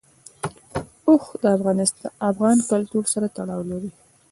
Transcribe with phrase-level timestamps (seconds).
[1.07, 1.43] اوښ د
[2.29, 3.91] افغان کلتور سره تړاو لري.